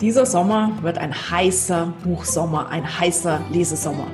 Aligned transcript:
Dieser 0.00 0.26
Sommer 0.26 0.70
wird 0.82 0.96
ein 0.96 1.12
heißer 1.12 1.92
Buchsommer, 2.04 2.68
ein 2.68 3.00
heißer 3.00 3.40
Lesesommer. 3.50 4.06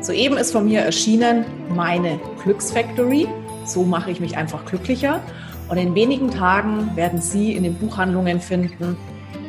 Soeben 0.00 0.36
ist 0.36 0.52
von 0.52 0.64
mir 0.64 0.82
erschienen 0.82 1.44
meine 1.70 2.20
Glücksfactory. 2.44 3.26
So 3.64 3.82
mache 3.82 4.12
ich 4.12 4.20
mich 4.20 4.36
einfach 4.36 4.64
glücklicher. 4.64 5.20
Und 5.68 5.78
in 5.78 5.96
wenigen 5.96 6.30
Tagen 6.30 6.94
werden 6.94 7.20
Sie 7.20 7.52
in 7.52 7.64
den 7.64 7.74
Buchhandlungen 7.74 8.40
finden 8.40 8.96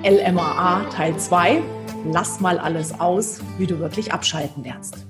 LMAA 0.04 0.86
Teil 0.90 1.16
2. 1.18 1.62
Lass 2.12 2.40
mal 2.40 2.58
alles 2.58 3.00
aus, 3.00 3.42
wie 3.60 3.68
du 3.68 3.78
wirklich 3.78 4.12
abschalten 4.12 4.64
lernst. 4.64 5.06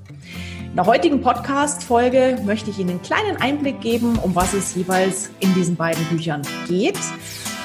In 0.65 0.75
der 0.75 0.87
heutigen 0.87 1.21
Podcast-Folge 1.21 2.41
möchte 2.43 2.69
ich 2.69 2.79
Ihnen 2.79 2.89
einen 2.89 3.01
kleinen 3.01 3.37
Einblick 3.37 3.79
geben, 3.79 4.19
um 4.21 4.35
was 4.35 4.53
es 4.53 4.75
jeweils 4.75 5.29
in 5.39 5.53
diesen 5.53 5.77
beiden 5.77 6.03
Büchern 6.07 6.41
geht 6.67 6.99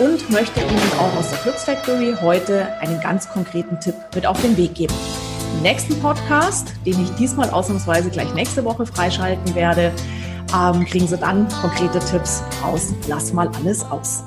und 0.01 0.31
möchte 0.31 0.61
Ihnen 0.61 0.93
auch 0.99 1.15
aus 1.19 1.29
der 1.29 1.39
Glücksfactory 1.41 2.17
heute 2.23 2.67
einen 2.81 2.99
ganz 3.01 3.29
konkreten 3.29 3.79
Tipp 3.81 3.95
mit 4.15 4.27
auf 4.27 4.41
den 4.41 4.57
Weg 4.57 4.75
geben. 4.75 4.95
Im 5.57 5.63
nächsten 5.63 6.01
Podcast, 6.01 6.73
den 6.87 7.03
ich 7.03 7.11
diesmal 7.17 7.51
ausnahmsweise 7.51 8.09
gleich 8.09 8.33
nächste 8.33 8.65
Woche 8.65 8.87
freischalten 8.87 9.55
werde, 9.55 9.93
ähm, 10.57 10.87
kriegen 10.87 11.07
Sie 11.07 11.19
dann 11.19 11.47
konkrete 11.61 11.99
Tipps 11.99 12.43
aus 12.65 12.95
Lass 13.09 13.35
mal 13.35 13.49
alles 13.49 13.85
aus. 13.91 14.25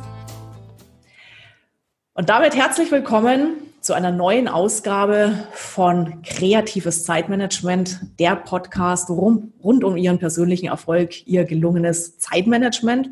Und 2.13 2.29
damit 2.29 2.55
herzlich 2.55 2.91
willkommen 2.91 3.55
zu 3.81 3.93
einer 3.93 4.11
neuen 4.11 4.47
Ausgabe 4.47 5.47
von 5.53 6.21
Kreatives 6.21 7.03
Zeitmanagement, 7.03 7.99
der 8.19 8.35
Podcast 8.35 9.09
rund 9.09 9.83
um 9.83 9.97
Ihren 9.97 10.19
persönlichen 10.19 10.67
Erfolg, 10.67 11.25
Ihr 11.25 11.45
gelungenes 11.45 12.19
Zeitmanagement. 12.19 13.09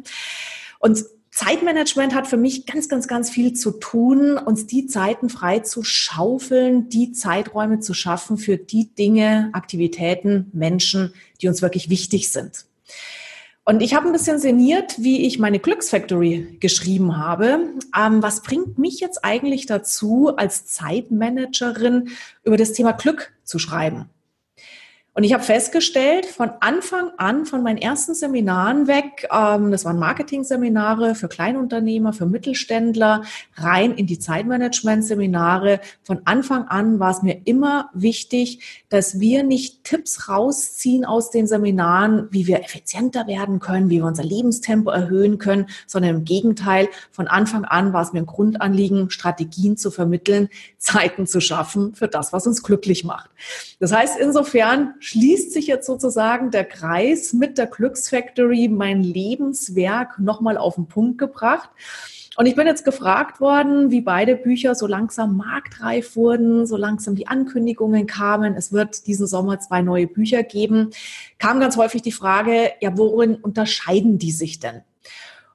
Und 0.77 1.03
Zeitmanagement 1.31 2.13
hat 2.13 2.27
für 2.27 2.35
mich 2.35 2.65
ganz, 2.65 2.89
ganz, 2.89 3.07
ganz 3.07 3.29
viel 3.29 3.53
zu 3.53 3.71
tun, 3.71 4.37
uns 4.37 4.67
die 4.67 4.85
Zeiten 4.85 5.29
frei 5.29 5.59
zu 5.59 5.81
schaufeln, 5.81 6.89
die 6.89 7.13
Zeiträume 7.13 7.79
zu 7.79 7.93
schaffen 7.93 8.37
für 8.37 8.57
die 8.57 8.93
Dinge, 8.93 9.49
Aktivitäten, 9.53 10.49
Menschen, 10.51 11.13
die 11.41 11.47
uns 11.47 11.61
wirklich 11.61 11.89
wichtig 11.89 12.29
sind. 12.29 12.65
Und 13.63 13.81
ich 13.81 13.93
habe 13.93 14.07
ein 14.07 14.11
bisschen 14.11 14.39
sinniert, 14.39 14.95
wie 14.97 15.25
ich 15.25 15.39
meine 15.39 15.59
Glücksfactory 15.59 16.57
geschrieben 16.59 17.17
habe. 17.17 17.69
Ähm, 17.97 18.21
was 18.21 18.41
bringt 18.41 18.77
mich 18.77 18.99
jetzt 18.99 19.23
eigentlich 19.23 19.65
dazu, 19.67 20.35
als 20.35 20.65
Zeitmanagerin 20.65 22.09
über 22.43 22.57
das 22.57 22.73
Thema 22.73 22.91
Glück 22.91 23.31
zu 23.45 23.57
schreiben? 23.57 24.09
Und 25.13 25.25
ich 25.25 25.33
habe 25.33 25.43
festgestellt, 25.43 26.25
von 26.25 26.51
Anfang 26.61 27.11
an, 27.17 27.45
von 27.45 27.61
meinen 27.63 27.77
ersten 27.77 28.15
Seminaren 28.15 28.87
weg, 28.87 29.27
ähm, 29.29 29.69
das 29.69 29.83
waren 29.83 29.99
Marketing-Seminare 29.99 31.15
für 31.15 31.27
Kleinunternehmer, 31.27 32.13
für 32.13 32.25
Mittelständler, 32.25 33.23
rein 33.55 33.93
in 33.93 34.07
die 34.07 34.19
Zeitmanagement-Seminare. 34.19 35.81
Von 36.03 36.21
Anfang 36.23 36.63
an 36.69 37.01
war 37.01 37.11
es 37.11 37.23
mir 37.23 37.41
immer 37.43 37.89
wichtig, 37.93 38.85
dass 38.87 39.19
wir 39.19 39.43
nicht 39.43 39.83
Tipps 39.83 40.29
rausziehen 40.29 41.03
aus 41.03 41.29
den 41.29 41.45
Seminaren, 41.45 42.29
wie 42.31 42.47
wir 42.47 42.61
effizienter 42.61 43.27
werden 43.27 43.59
können, 43.59 43.89
wie 43.89 43.97
wir 43.97 44.05
unser 44.05 44.23
Lebenstempo 44.23 44.91
erhöhen 44.91 45.39
können, 45.39 45.67
sondern 45.87 46.15
im 46.15 46.23
Gegenteil, 46.23 46.87
von 47.11 47.27
Anfang 47.27 47.65
an 47.65 47.91
war 47.91 48.03
es 48.03 48.13
mir 48.13 48.19
ein 48.19 48.25
Grundanliegen, 48.25 49.09
Strategien 49.09 49.75
zu 49.75 49.91
vermitteln, 49.91 50.47
Zeiten 50.77 51.27
zu 51.27 51.41
schaffen 51.41 51.95
für 51.95 52.07
das, 52.07 52.31
was 52.31 52.47
uns 52.47 52.63
glücklich 52.63 53.03
macht. 53.03 53.29
Das 53.81 53.91
heißt, 53.91 54.17
insofern 54.17 54.93
schließt 55.01 55.51
sich 55.51 55.67
jetzt 55.67 55.87
sozusagen 55.87 56.51
der 56.51 56.63
Kreis 56.63 57.33
mit 57.33 57.57
der 57.57 57.65
Glücksfactory, 57.65 58.69
mein 58.69 59.03
Lebenswerk 59.03 60.19
nochmal 60.19 60.57
auf 60.57 60.75
den 60.75 60.85
Punkt 60.85 61.17
gebracht. 61.17 61.69
Und 62.37 62.45
ich 62.45 62.55
bin 62.55 62.65
jetzt 62.65 62.85
gefragt 62.85 63.41
worden, 63.41 63.91
wie 63.91 63.99
beide 63.99 64.35
Bücher 64.35 64.73
so 64.73 64.87
langsam 64.87 65.35
marktreif 65.35 66.15
wurden, 66.15 66.65
so 66.65 66.77
langsam 66.77 67.15
die 67.15 67.27
Ankündigungen 67.27 68.07
kamen, 68.07 68.55
es 68.55 68.71
wird 68.71 69.05
diesen 69.07 69.27
Sommer 69.27 69.59
zwei 69.59 69.81
neue 69.81 70.07
Bücher 70.07 70.43
geben, 70.43 70.91
kam 71.39 71.59
ganz 71.59 71.75
häufig 71.75 72.03
die 72.03 72.13
Frage, 72.13 72.71
ja, 72.79 72.97
worin 72.97 73.35
unterscheiden 73.35 74.17
die 74.17 74.31
sich 74.31 74.59
denn? 74.59 74.81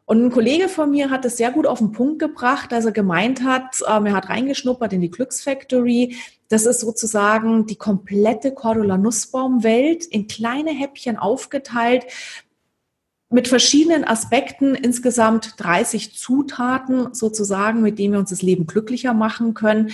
Und 0.06 0.24
ein 0.24 0.30
Kollege 0.30 0.68
von 0.68 0.92
mir 0.92 1.10
hat 1.10 1.24
es 1.24 1.36
sehr 1.36 1.50
gut 1.50 1.66
auf 1.66 1.78
den 1.78 1.90
Punkt 1.90 2.20
gebracht, 2.20 2.70
dass 2.70 2.84
er 2.84 2.92
gemeint 2.92 3.42
hat, 3.42 3.82
ähm, 3.88 4.06
er 4.06 4.14
hat 4.14 4.28
reingeschnuppert 4.28 4.92
in 4.92 5.00
die 5.00 5.10
Glücksfactory. 5.10 6.16
Das 6.48 6.64
ist 6.64 6.80
sozusagen 6.80 7.66
die 7.66 7.74
komplette 7.74 8.54
Cordula 8.54 8.98
Nussbaum-Welt 8.98 10.06
in 10.06 10.28
kleine 10.28 10.70
Häppchen 10.70 11.16
aufgeteilt 11.16 12.06
mit 13.30 13.48
verschiedenen 13.48 14.04
Aspekten, 14.04 14.76
insgesamt 14.76 15.54
30 15.56 16.14
Zutaten 16.14 17.12
sozusagen, 17.12 17.82
mit 17.82 17.98
denen 17.98 18.12
wir 18.12 18.20
uns 18.20 18.30
das 18.30 18.42
Leben 18.42 18.68
glücklicher 18.68 19.12
machen 19.12 19.54
können 19.54 19.92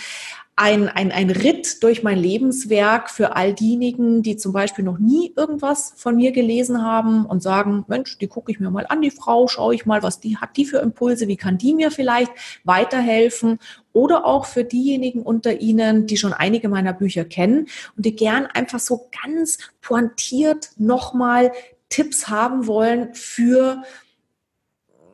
ein, 0.54 0.88
ein, 0.88 1.10
ein 1.10 1.30
Ritt 1.30 1.82
durch 1.82 2.02
mein 2.02 2.18
Lebenswerk 2.18 3.10
für 3.10 3.36
all 3.36 3.54
diejenigen, 3.54 4.22
die 4.22 4.36
zum 4.36 4.52
Beispiel 4.52 4.84
noch 4.84 4.98
nie 4.98 5.32
irgendwas 5.34 5.94
von 5.96 6.16
mir 6.16 6.30
gelesen 6.32 6.82
haben 6.82 7.24
und 7.24 7.42
sagen, 7.42 7.84
Mensch, 7.88 8.18
die 8.18 8.26
gucke 8.26 8.52
ich 8.52 8.60
mir 8.60 8.70
mal 8.70 8.86
an, 8.86 9.00
die 9.00 9.10
Frau, 9.10 9.48
schaue 9.48 9.74
ich 9.74 9.86
mal, 9.86 10.02
was 10.02 10.20
die 10.20 10.36
hat 10.36 10.56
die 10.56 10.66
für 10.66 10.78
Impulse, 10.78 11.26
wie 11.26 11.38
kann 11.38 11.56
die 11.56 11.74
mir 11.74 11.91
vielleicht 11.91 12.32
weiterhelfen? 12.64 13.58
Oder 13.94 14.26
auch 14.26 14.44
für 14.44 14.64
diejenigen 14.64 15.22
unter 15.22 15.60
Ihnen, 15.60 16.06
die 16.06 16.18
schon 16.18 16.34
einige 16.34 16.68
meiner 16.68 16.92
Bücher 16.92 17.24
kennen 17.24 17.66
und 17.96 18.04
die 18.04 18.14
gern 18.14 18.46
einfach 18.46 18.80
so 18.80 19.08
ganz 19.22 19.58
pointiert 19.80 20.70
nochmal 20.76 21.52
Tipps 21.88 22.28
haben 22.28 22.66
wollen 22.66 23.14
für 23.14 23.82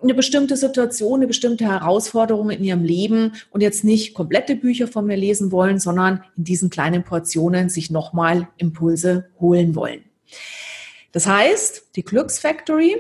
eine 0.03 0.15
bestimmte 0.15 0.57
Situation, 0.57 1.21
eine 1.21 1.27
bestimmte 1.27 1.65
Herausforderung 1.65 2.51
in 2.51 2.63
ihrem 2.63 2.85
Leben 2.85 3.33
und 3.51 3.61
jetzt 3.61 3.85
nicht 3.85 4.15
komplette 4.15 4.57
Bücher 4.57 4.87
von 4.89 5.07
mir 5.07 5.17
lesen 5.17 5.51
wollen, 5.53 5.79
sondern 5.79 6.25
in 6.37 6.45
diesen 6.45 6.71
kleinen 6.71 7.05
Portionen 7.05 7.69
sich 7.69 7.91
nochmal 7.91 8.49
Impulse 8.57 9.29
holen 9.41 9.75
wollen. 9.75 10.05
Das 11.13 11.27
heißt, 11.27 11.97
die 11.97 12.05
Glücksfactory 12.05 12.97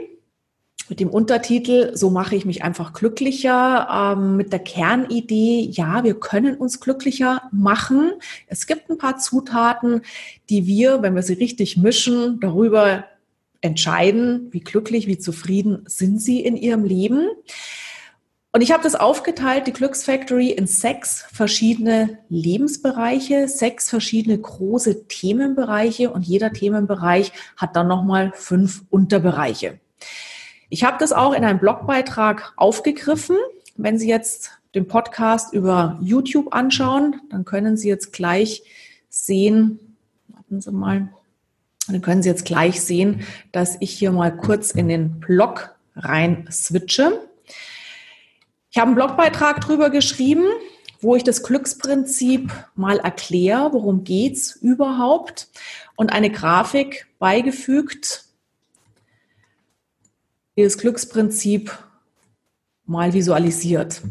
mit 0.88 1.00
dem 1.00 1.10
Untertitel 1.10 1.94
So 1.94 2.10
mache 2.10 2.34
ich 2.34 2.46
mich 2.46 2.64
einfach 2.64 2.92
glücklicher, 2.92 4.16
ähm, 4.16 4.36
mit 4.36 4.52
der 4.52 4.60
Kernidee, 4.60 5.68
ja, 5.70 6.02
wir 6.02 6.18
können 6.18 6.56
uns 6.56 6.80
glücklicher 6.80 7.42
machen. 7.52 8.12
Es 8.46 8.66
gibt 8.66 8.90
ein 8.90 8.98
paar 8.98 9.18
Zutaten, 9.18 10.02
die 10.48 10.66
wir, 10.66 11.02
wenn 11.02 11.14
wir 11.14 11.22
sie 11.22 11.34
richtig 11.34 11.76
mischen, 11.76 12.40
darüber 12.40 13.04
entscheiden, 13.60 14.48
wie 14.50 14.60
glücklich, 14.60 15.06
wie 15.06 15.18
zufrieden 15.18 15.84
sind 15.86 16.20
sie 16.20 16.40
in 16.40 16.56
ihrem 16.56 16.84
Leben. 16.84 17.28
Und 18.52 18.62
ich 18.62 18.72
habe 18.72 18.82
das 18.82 18.94
aufgeteilt, 18.94 19.66
die 19.66 19.72
Glücksfactory, 19.72 20.50
in 20.50 20.66
sechs 20.66 21.26
verschiedene 21.32 22.18
Lebensbereiche, 22.28 23.46
sechs 23.46 23.90
verschiedene 23.90 24.38
große 24.38 25.06
Themenbereiche 25.06 26.10
und 26.10 26.22
jeder 26.22 26.52
Themenbereich 26.52 27.32
hat 27.56 27.76
dann 27.76 27.88
nochmal 27.88 28.32
fünf 28.34 28.84
Unterbereiche. 28.90 29.78
Ich 30.70 30.84
habe 30.84 30.96
das 30.98 31.12
auch 31.12 31.34
in 31.34 31.44
einem 31.44 31.58
Blogbeitrag 31.58 32.52
aufgegriffen. 32.56 33.36
Wenn 33.76 33.98
Sie 33.98 34.08
jetzt 34.08 34.52
den 34.74 34.88
Podcast 34.88 35.52
über 35.52 35.98
YouTube 36.00 36.54
anschauen, 36.54 37.20
dann 37.30 37.44
können 37.44 37.76
Sie 37.76 37.88
jetzt 37.88 38.12
gleich 38.12 38.62
sehen, 39.08 39.96
warten 40.28 40.60
Sie 40.60 40.72
mal, 40.72 41.08
dann 41.94 42.02
können 42.02 42.22
Sie 42.22 42.28
jetzt 42.28 42.44
gleich 42.44 42.80
sehen, 42.82 43.22
dass 43.52 43.76
ich 43.80 43.90
hier 43.90 44.12
mal 44.12 44.36
kurz 44.36 44.70
in 44.70 44.88
den 44.88 45.20
Blog 45.20 45.74
rein 45.96 46.48
switche. 46.50 47.28
Ich 48.70 48.78
habe 48.78 48.88
einen 48.88 48.96
Blogbeitrag 48.96 49.60
drüber 49.60 49.90
geschrieben, 49.90 50.44
wo 51.00 51.16
ich 51.16 51.24
das 51.24 51.42
Glücksprinzip 51.42 52.52
mal 52.74 52.98
erkläre, 52.98 53.72
worum 53.72 54.04
geht's 54.04 54.56
überhaupt 54.56 55.48
und 55.96 56.12
eine 56.12 56.30
Grafik 56.30 57.06
beigefügt, 57.18 58.24
die 60.56 60.64
das 60.64 60.76
Glücksprinzip 60.76 61.76
mal 62.84 63.12
visualisiert. 63.12 64.02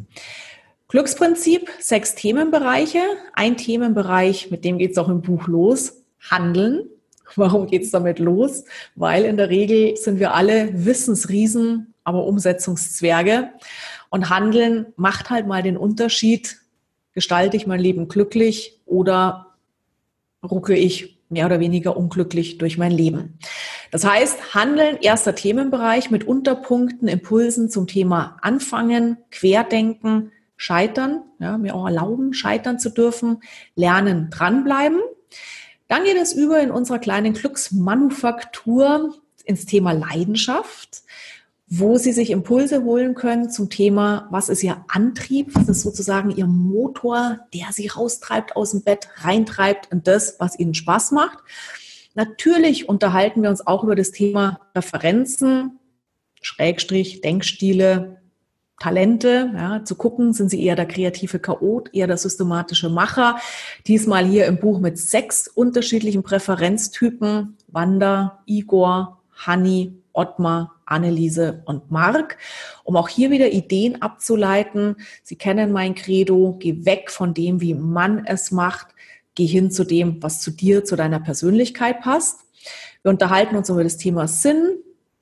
Glücksprinzip, 0.88 1.70
sechs 1.80 2.16
Themenbereiche. 2.16 3.02
Ein 3.34 3.58
Themenbereich, 3.58 4.52
mit 4.52 4.64
dem 4.64 4.78
geht 4.78 4.92
es 4.92 4.98
auch 4.98 5.10
im 5.10 5.22
Buch 5.22 5.48
los, 5.48 6.04
Handeln. 6.22 6.90
Warum 7.36 7.68
geht 7.68 7.84
es 7.84 7.92
damit 7.92 8.20
los? 8.20 8.64
Weil 8.96 9.26
in 9.26 9.38
der 9.38 9.50
Regel 9.50 9.96
sind 9.98 10.20
wir 10.20 10.34
alle 10.34 10.86
Wissensriesen, 10.86 11.94
aber 12.04 12.26
Umsetzungszwerge. 12.26 13.50
Und 14.10 14.30
Handeln 14.30 14.88
macht 14.96 15.30
halt 15.30 15.48
mal 15.48 15.62
den 15.62 15.78
Unterschied. 15.78 16.58
Gestalte 17.14 17.58
ich 17.58 17.68
mein 17.68 17.80
Leben 17.80 18.08
glücklich 18.08 18.80
oder 18.86 19.56
rucke 20.44 20.76
ich 20.76 21.20
mehr 21.30 21.46
oder 21.46 21.60
weniger 21.60 21.98
unglücklich 21.98 22.58
durch 22.58 22.78
mein 22.78 22.92
Leben? 22.92 23.40
Das 23.92 24.06
heißt, 24.06 24.54
Handeln, 24.54 24.98
erster 25.02 25.36
Themenbereich 25.36 26.12
mit 26.12 26.26
Unterpunkten, 26.26 27.08
Impulsen 27.08 27.70
zum 27.70 27.88
Thema 27.88 28.38
Anfangen, 28.42 29.18
Querdenken, 29.32 30.32
Scheitern, 30.56 31.24
ja, 31.40 31.58
mir 31.58 31.76
auch 31.76 31.86
erlauben, 31.86 32.34
scheitern 32.34 32.80
zu 32.80 32.90
dürfen, 32.90 33.42
lernen, 33.76 34.30
dranbleiben. 34.32 35.00
Dann 35.88 36.04
geht 36.04 36.18
es 36.18 36.34
über 36.34 36.60
in 36.60 36.72
unserer 36.72 37.00
kleinen 37.00 37.34
Glücksmanufaktur 37.34 39.16
ins 39.46 39.66
Thema 39.66 39.94
Leidenschaft. 39.94 41.04
wo 41.70 41.98
Sie 41.98 42.14
sich 42.14 42.30
Impulse 42.32 42.84
holen 42.84 43.14
können 43.14 43.50
zum 43.50 43.70
Thema, 43.70 44.28
was 44.32 44.48
ist 44.48 44.64
Ihr 44.64 44.86
Antrieb, 44.88 45.54
was 45.54 45.68
ist 45.68 45.82
sozusagen 45.82 46.32
Ihr 46.32 46.48
Motor, 46.48 47.40
der 47.54 47.68
Sie 47.74 47.88
raustreibt 47.88 48.56
aus 48.56 48.72
dem 48.72 48.84
Bett, 48.84 49.10
reintreibt 49.18 49.88
in 49.92 50.02
das, 50.02 50.38
was 50.40 50.58
Ihnen 50.58 50.74
Spaß 50.74 51.12
macht. 51.12 51.40
Natürlich 52.16 52.88
unterhalten 52.88 53.44
wir 53.44 53.50
uns 53.50 53.68
auch 53.68 53.84
über 53.84 53.96
das 53.96 54.12
Thema 54.12 54.62
Referenzen, 54.74 55.80
Schrägstrich, 56.42 57.20
Denkstile, 57.20 58.22
Talente, 58.80 59.52
ja, 59.56 59.84
zu 59.84 59.96
gucken, 59.96 60.34
sind 60.34 60.50
sie 60.50 60.64
eher 60.64 60.76
der 60.76 60.86
kreative 60.86 61.40
Chaot, 61.40 61.90
eher 61.94 62.06
der 62.06 62.18
systematische 62.18 62.90
Macher. 62.90 63.38
Diesmal 63.88 64.26
hier 64.26 64.46
im 64.46 64.60
Buch 64.60 64.80
mit 64.80 65.00
sechs 65.00 65.48
unterschiedlichen 65.48 66.22
Präferenztypen. 66.22 67.58
Wanda, 67.68 68.44
Igor, 68.46 69.20
Hanni, 69.34 69.94
Ottmar, 70.14 70.76
Anneliese 70.86 71.62
und 71.66 71.92
Mark, 71.92 72.38
um 72.84 72.96
auch 72.96 73.10
hier 73.10 73.30
wieder 73.32 73.52
Ideen 73.52 74.02
abzuleiten. 74.02 74.96
Sie 75.24 75.36
kennen 75.36 75.72
mein 75.72 75.96
Credo, 75.96 76.56
geh 76.60 76.86
weg 76.86 77.12
von 77.12 77.34
dem, 77.34 77.62
wie 77.62 77.74
man 77.74 78.26
es 78.26 78.52
macht, 78.52 78.88
geh 79.36 79.46
hin 79.46 79.70
zu 79.70 79.84
dem, 79.84 80.22
was 80.22 80.42
zu 80.42 80.52
dir, 80.52 80.86
zu 80.86 80.96
deiner 80.96 81.20
Persönlichkeit 81.20 82.02
passt. 82.02 82.42
Wir 83.02 83.12
unterhalten 83.12 83.56
uns 83.56 83.70
über 83.70 83.84
das 83.84 83.98
Thema 83.98 84.28
Sinn, 84.28 84.78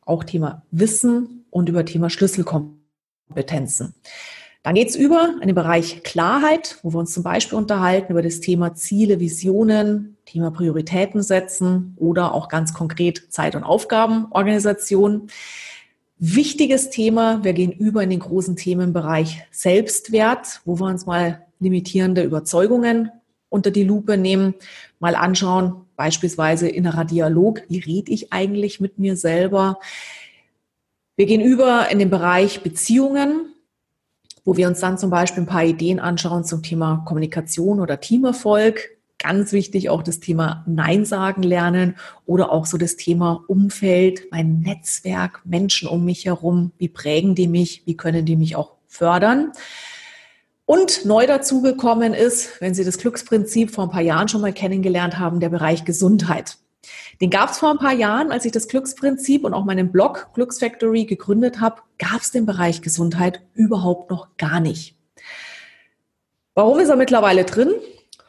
auch 0.05 0.23
Thema 0.23 0.63
Wissen 0.71 1.45
und 1.49 1.67
über 1.67 1.85
Thema 1.85 2.09
Schlüsselkompetenzen. 3.25 3.93
Dann 4.63 4.75
geht's 4.75 4.95
über 4.95 5.35
in 5.41 5.47
den 5.47 5.55
Bereich 5.55 6.01
Klarheit, 6.03 6.79
wo 6.81 6.93
wir 6.93 6.97
uns 6.97 7.13
zum 7.13 7.21
Beispiel 7.21 7.57
unterhalten 7.57 8.11
über 8.11 8.23
das 8.23 8.39
Thema 8.39 8.73
Ziele, 8.73 9.19
Visionen, 9.19 10.17
Thema 10.25 10.49
Prioritäten 10.49 11.21
setzen 11.21 11.93
oder 11.97 12.33
auch 12.33 12.49
ganz 12.49 12.73
konkret 12.73 13.31
Zeit- 13.31 13.55
und 13.55 13.63
Aufgabenorganisation. 13.63 15.27
Wichtiges 16.17 16.89
Thema, 16.89 17.43
wir 17.43 17.53
gehen 17.53 17.71
über 17.73 18.01
in 18.01 18.09
den 18.09 18.21
großen 18.21 18.55
Themenbereich 18.55 19.43
Selbstwert, 19.51 20.61
wo 20.65 20.79
wir 20.79 20.85
uns 20.85 21.05
mal 21.05 21.45
limitierende 21.59 22.23
Überzeugungen 22.23 23.11
unter 23.49 23.69
die 23.69 23.83
Lupe 23.83 24.17
nehmen, 24.17 24.55
mal 24.99 25.15
anschauen, 25.15 25.85
beispielsweise 25.95 26.67
innerer 26.67 27.05
Dialog, 27.05 27.61
wie 27.69 27.79
rede 27.79 28.11
ich 28.11 28.33
eigentlich 28.33 28.79
mit 28.79 28.97
mir 28.97 29.15
selber. 29.15 29.77
Wir 31.17 31.27
gehen 31.27 31.39
über 31.39 31.89
in 31.91 31.99
den 31.99 32.09
Bereich 32.09 32.61
Beziehungen, 32.61 33.53
wo 34.43 34.57
wir 34.57 34.67
uns 34.67 34.81
dann 34.81 34.97
zum 34.97 35.09
Beispiel 35.09 35.43
ein 35.43 35.47
paar 35.47 35.63
Ideen 35.63 36.01
anschauen 36.01 36.43
zum 36.43 36.61
Thema 36.61 37.03
Kommunikation 37.05 37.79
oder 37.79 38.01
Teamerfolg. 38.01 38.89
Ganz 39.17 39.53
wichtig 39.53 39.89
auch 39.89 40.03
das 40.03 40.19
Thema 40.19 40.65
Nein 40.67 41.05
sagen 41.05 41.41
lernen 41.41 41.95
oder 42.25 42.51
auch 42.51 42.65
so 42.65 42.77
das 42.77 42.97
Thema 42.97 43.45
Umfeld, 43.47 44.27
mein 44.29 44.59
Netzwerk, 44.59 45.41
Menschen 45.45 45.87
um 45.87 46.03
mich 46.03 46.25
herum. 46.25 46.73
Wie 46.77 46.89
prägen 46.89 47.33
die 47.33 47.47
mich? 47.47 47.83
Wie 47.85 47.95
können 47.95 48.25
die 48.25 48.35
mich 48.35 48.57
auch 48.57 48.73
fördern? 48.87 49.53
Und 50.65 51.05
neu 51.05 51.27
dazugekommen 51.27 52.13
ist, 52.13 52.59
wenn 52.59 52.73
Sie 52.73 52.83
das 52.83 52.97
Glücksprinzip 52.97 53.71
vor 53.71 53.85
ein 53.85 53.89
paar 53.89 54.01
Jahren 54.01 54.27
schon 54.27 54.41
mal 54.41 54.51
kennengelernt 54.51 55.17
haben, 55.17 55.39
der 55.39 55.49
Bereich 55.49 55.85
Gesundheit. 55.85 56.57
Den 57.21 57.29
gab 57.29 57.51
es 57.51 57.59
vor 57.59 57.71
ein 57.71 57.77
paar 57.77 57.93
Jahren, 57.93 58.31
als 58.31 58.45
ich 58.45 58.51
das 58.51 58.67
Glücksprinzip 58.67 59.43
und 59.43 59.53
auch 59.53 59.65
meinen 59.65 59.91
Blog 59.91 60.29
Glücksfactory 60.33 61.05
gegründet 61.05 61.61
habe, 61.61 61.81
gab 61.97 62.21
es 62.21 62.31
den 62.31 62.45
Bereich 62.45 62.81
Gesundheit 62.81 63.41
überhaupt 63.53 64.09
noch 64.09 64.37
gar 64.37 64.59
nicht. 64.59 64.95
Warum 66.53 66.79
ist 66.79 66.89
er 66.89 66.95
mittlerweile 66.95 67.43
drin? 67.43 67.73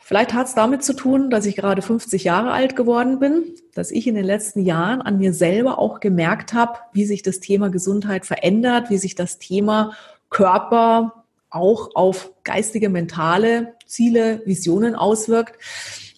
Vielleicht 0.00 0.34
hat 0.34 0.46
es 0.46 0.54
damit 0.54 0.84
zu 0.84 0.94
tun, 0.94 1.30
dass 1.30 1.46
ich 1.46 1.56
gerade 1.56 1.82
50 1.82 2.22
Jahre 2.22 2.52
alt 2.52 2.76
geworden 2.76 3.18
bin, 3.18 3.56
dass 3.74 3.90
ich 3.90 4.06
in 4.06 4.14
den 4.14 4.24
letzten 4.24 4.64
Jahren 4.64 5.02
an 5.02 5.18
mir 5.18 5.32
selber 5.32 5.80
auch 5.80 5.98
gemerkt 5.98 6.52
habe, 6.52 6.78
wie 6.92 7.04
sich 7.04 7.24
das 7.24 7.40
Thema 7.40 7.70
Gesundheit 7.70 8.24
verändert, 8.24 8.88
wie 8.88 8.98
sich 8.98 9.16
das 9.16 9.38
Thema 9.38 9.94
Körper 10.30 11.24
auch 11.50 11.96
auf 11.96 12.30
geistige, 12.44 12.88
mentale 12.88 13.74
Ziele, 13.86 14.42
Visionen 14.44 14.94
auswirkt. 14.94 15.56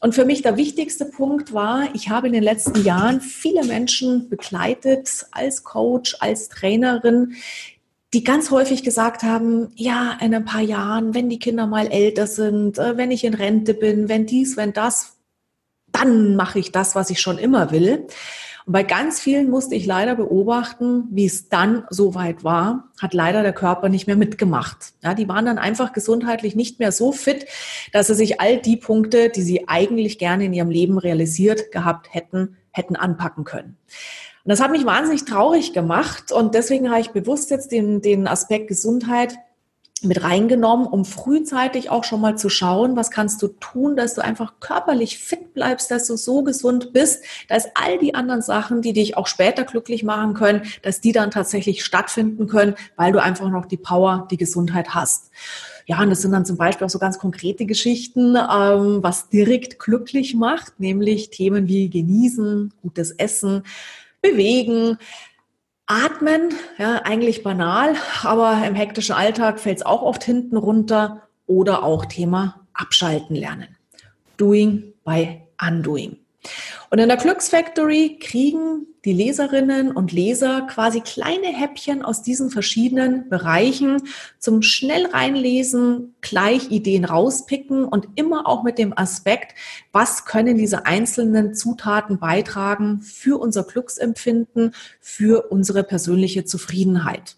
Und 0.01 0.15
für 0.15 0.25
mich 0.25 0.43
der 0.43 0.57
wichtigste 0.57 1.05
Punkt 1.05 1.53
war, 1.53 1.89
ich 1.95 2.09
habe 2.09 2.29
in 2.29 2.33
den 2.33 2.43
letzten 2.43 2.85
Jahren 2.85 3.21
viele 3.21 3.65
Menschen 3.65 4.29
begleitet 4.29 5.27
als 5.33 5.65
Coach, 5.65 6.17
als 6.21 6.49
Trainerin, 6.49 7.35
die 8.15 8.25
ganz 8.25 8.51
häufig 8.51 8.83
gesagt 8.83 9.23
haben, 9.23 9.73
ja, 9.75 10.17
in 10.21 10.35
ein 10.35 10.45
paar 10.45 10.63
Jahren, 10.63 11.15
wenn 11.15 11.29
die 11.29 11.39
Kinder 11.39 11.67
mal 11.67 11.89
älter 11.89 12.27
sind, 12.27 12.79
äh, 12.79 12.97
wenn 12.97 13.11
ich 13.11 13.25
in 13.25 13.35
Rente 13.35 13.75
bin, 13.75 14.09
wenn 14.09 14.25
dies, 14.25 14.57
wenn 14.57 14.73
das, 14.73 15.17
dann 15.93 16.37
mache 16.37 16.59
ich 16.59 16.73
das, 16.73 16.95
was 16.95 17.11
ich 17.11 17.21
schon 17.21 17.39
immer 17.39 17.71
will. 17.71 18.07
Und 18.69 18.73
bei 18.73 18.83
ganz 18.83 19.19
vielen 19.19 19.49
musste 19.49 19.75
ich 19.77 19.87
leider 19.87 20.15
beobachten, 20.15 21.05
wie 21.11 21.25
es 21.25 21.49
dann 21.49 21.85
so 21.89 22.15
weit 22.15 22.45
war, 22.45 22.91
hat 23.01 23.15
leider 23.15 23.43
der 23.43 23.55
Körper 23.55 23.89
nicht 23.89 24.07
mehr 24.07 24.15
mitgemacht. 24.15 24.93
Ja, 25.03 25.15
die 25.15 25.27
waren 25.27 25.47
dann 25.47 25.57
einfach 25.57 25.95
gesundheitlich 25.95 26.55
nicht 26.55 26.79
mehr 26.79 26.93
so 26.93 27.11
fit, 27.13 27.47
dass 27.95 28.09
sie 28.09 28.15
sich 28.15 28.43
all 28.43 28.59
die 28.59 28.77
Punkte, 28.77 29.31
die 29.31 29.41
sie 29.41 29.67
eigentlich 29.69 30.19
gerne 30.19 30.45
in 30.45 30.53
ihrem 30.53 30.69
Leben 30.69 30.99
realisiert 30.99 31.73
gehabt 31.73 32.13
hätten, 32.13 32.59
hätten 32.71 32.95
anpacken 32.95 33.45
können. 33.45 33.79
Und 34.45 34.51
das 34.51 34.61
hat 34.61 34.71
mich 34.71 34.85
wahnsinnig 34.85 35.25
traurig 35.25 35.73
gemacht 35.73 36.31
und 36.31 36.55
deswegen 36.55 36.91
habe 36.91 37.01
ich 37.01 37.13
bewusst 37.13 37.51
jetzt 37.51 37.73
den, 37.73 38.03
den 38.03 38.29
Aspekt 38.29 38.69
Gesundheit 38.69 39.39
mit 40.03 40.23
reingenommen, 40.23 40.87
um 40.87 41.05
frühzeitig 41.05 41.91
auch 41.91 42.05
schon 42.05 42.21
mal 42.21 42.37
zu 42.37 42.49
schauen, 42.49 42.97
was 42.97 43.11
kannst 43.11 43.43
du 43.43 43.49
tun, 43.49 43.97
dass 43.97 44.15
du 44.15 44.23
einfach 44.23 44.55
körperlich 44.61 45.19
fit 45.19 45.55
bleibst, 45.55 45.91
dass 45.91 46.07
du 46.07 46.17
so 46.17 46.43
gesund 46.43 46.93
bist, 46.93 47.25
dass 47.49 47.69
all 47.75 47.99
die 47.99 48.15
anderen 48.15 48.43
Sachen, 48.43 48.83
die 48.83 48.93
dich 48.93 49.17
auch 49.17 49.27
später 49.27 49.65
glücklich 49.65 50.05
machen 50.05 50.35
können, 50.35 50.63
dass 50.83 51.01
die 51.01 51.13
dann 51.13 51.31
tatsächlich 51.31 51.85
stattfinden 51.85 52.47
können, 52.47 52.75
weil 52.97 53.13
du 53.13 53.23
einfach 53.23 53.49
noch 53.51 53.67
die 53.67 53.77
Power, 53.77 54.29
die 54.31 54.37
Gesundheit 54.37 54.95
hast. 54.95 55.31
Ja, 55.87 56.03
und 56.03 56.11
das 56.11 56.21
sind 56.21 56.33
dann 56.33 56.45
zum 56.45 56.59
Beispiel 56.59 56.87
auch 56.87 56.91
so 56.91 56.99
ganz 56.99 57.19
konkrete 57.19 57.65
Geschichten, 57.65 58.37
ähm, 58.37 59.03
was 59.03 59.31
direkt 59.31 59.79
glücklich 59.79 60.35
macht, 60.35 60.79
nämlich 60.79 61.31
Themen 61.31 61.67
wie 61.67 61.89
genießen, 61.89 62.75
gutes 62.83 63.13
Essen, 63.13 63.63
bewegen, 64.21 64.99
Atmen, 65.91 66.53
ja, 66.77 67.01
eigentlich 67.05 67.43
banal, 67.43 67.95
aber 68.23 68.63
im 68.67 68.75
hektischen 68.75 69.15
Alltag 69.15 69.59
fällt 69.59 69.79
es 69.79 69.87
auch 69.87 70.03
oft 70.03 70.23
hinten 70.23 70.59
runter 70.59 71.23
oder 71.47 71.83
auch 71.83 72.05
Thema 72.05 72.67
Abschalten 72.75 73.35
lernen. 73.35 73.75
Doing 74.37 74.93
by 75.05 75.41
Undoing. 75.67 76.19
Und 76.91 76.99
in 76.99 77.09
der 77.09 77.17
Glücksfactory 77.17 78.19
kriegen 78.21 78.87
die 79.05 79.13
Leserinnen 79.13 79.91
und 79.91 80.13
Leser 80.13 80.67
quasi 80.71 81.01
kleine 81.01 81.49
Häppchen 81.49 82.03
aus 82.03 82.23
diesen 82.23 82.51
verschiedenen 82.51 83.29
Bereichen 83.29 84.03
zum 84.39 84.61
schnell 84.63 85.07
reinlesen, 85.07 86.15
gleich 86.21 86.71
Ideen 86.71 87.05
rauspicken 87.05 87.85
und 87.85 88.09
immer 88.17 88.47
auch 88.47 88.63
mit 88.63 88.79
dem 88.79 88.97
Aspekt, 88.97 89.55
was 89.93 90.27
können 90.27 90.59
diese 90.59 90.85
einzelnen 90.87 91.55
Zutaten 91.55 92.19
beitragen 92.19 93.01
für 93.01 93.41
unser 93.41 93.65
Glücksempfinden, 93.65 94.75
für 95.01 95.51
unsere 95.51 95.85
persönliche 95.85 96.45
Zufriedenheit. 96.45 97.38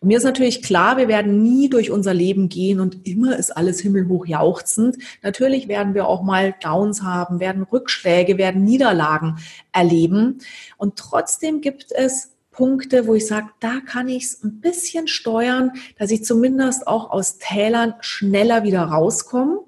Und 0.00 0.08
mir 0.08 0.18
ist 0.18 0.24
natürlich 0.24 0.62
klar, 0.62 0.96
wir 0.96 1.08
werden 1.08 1.42
nie 1.42 1.68
durch 1.68 1.90
unser 1.90 2.14
Leben 2.14 2.48
gehen 2.48 2.80
und 2.80 3.06
immer 3.06 3.36
ist 3.36 3.56
alles 3.56 3.80
himmelhoch 3.80 4.26
jauchzend. 4.26 4.96
Natürlich 5.22 5.68
werden 5.68 5.94
wir 5.94 6.06
auch 6.06 6.22
mal 6.22 6.54
Downs 6.62 7.02
haben, 7.02 7.40
werden 7.40 7.62
Rückschläge, 7.62 8.38
werden 8.38 8.64
Niederlagen 8.64 9.36
erleben. 9.72 10.38
Und 10.76 10.96
trotzdem 10.96 11.60
gibt 11.60 11.92
es 11.92 12.34
Punkte, 12.54 13.06
wo 13.06 13.14
ich 13.14 13.26
sage, 13.26 13.48
da 13.60 13.80
kann 13.80 14.08
ich 14.08 14.24
es 14.24 14.42
ein 14.42 14.60
bisschen 14.60 15.08
steuern, 15.08 15.72
dass 15.98 16.10
ich 16.10 16.24
zumindest 16.24 16.86
auch 16.86 17.10
aus 17.10 17.38
Tälern 17.38 17.94
schneller 18.00 18.62
wieder 18.62 18.82
rauskomme. 18.82 19.60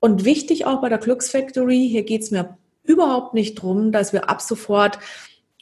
Und 0.00 0.24
wichtig 0.24 0.64
auch 0.66 0.80
bei 0.80 0.88
der 0.88 0.98
Glücksfactory, 0.98 1.88
hier 1.88 2.04
geht 2.04 2.22
es 2.22 2.30
mir 2.30 2.56
überhaupt 2.84 3.34
nicht 3.34 3.54
drum, 3.56 3.92
dass 3.92 4.12
wir 4.12 4.28
ab 4.28 4.40
sofort 4.40 4.98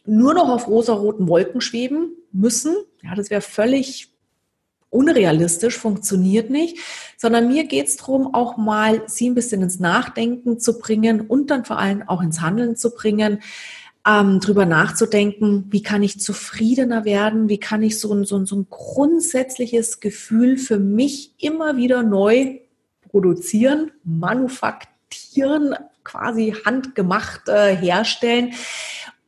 nur 0.07 0.35
noch 0.35 0.49
auf 0.49 0.66
rosaroten 0.66 1.28
Wolken 1.28 1.61
schweben 1.61 2.16
müssen. 2.33 2.75
Ja, 3.02 3.14
das 3.14 3.30
wäre 3.30 3.40
völlig 3.40 4.11
unrealistisch, 4.90 5.78
funktioniert 5.78 6.50
nicht, 6.50 6.78
sondern 7.16 7.49
mir 7.49 7.64
geht 7.64 7.87
es 7.87 7.97
darum, 7.97 8.35
auch 8.35 8.57
mal 8.57 9.02
sie 9.07 9.30
ein 9.30 9.35
bisschen 9.35 9.62
ins 9.62 9.78
Nachdenken 9.78 10.59
zu 10.59 10.78
bringen 10.78 11.21
und 11.21 11.50
dann 11.50 11.64
vor 11.64 11.78
allem 11.78 12.02
auch 12.02 12.21
ins 12.21 12.40
Handeln 12.40 12.76
zu 12.76 12.90
bringen, 12.90 13.40
ähm, 14.07 14.40
drüber 14.40 14.66
nachzudenken, 14.66 15.66
wie 15.71 15.83
kann 15.83 16.02
ich 16.02 16.21
zufriedener 16.21 17.04
werden, 17.04 17.49
wie 17.49 17.59
kann 17.59 17.83
ich 17.83 18.00
so 18.00 18.12
ein, 18.12 18.25
so, 18.25 18.37
ein, 18.37 18.47
so 18.47 18.57
ein 18.57 18.66
grundsätzliches 18.71 20.00
Gefühl 20.00 20.57
für 20.57 20.78
mich 20.78 21.35
immer 21.38 21.76
wieder 21.76 22.02
neu 22.02 22.59
produzieren, 23.11 23.92
manufaktieren, 24.02 25.75
quasi 26.02 26.54
handgemacht 26.64 27.49
äh, 27.49 27.76
herstellen, 27.76 28.54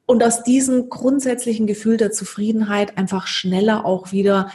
und 0.06 0.22
aus 0.22 0.42
diesem 0.42 0.88
grundsätzlichen 0.88 1.66
Gefühl 1.66 1.96
der 1.96 2.12
Zufriedenheit 2.12 2.98
einfach 2.98 3.26
schneller 3.26 3.84
auch 3.84 4.12
wieder 4.12 4.50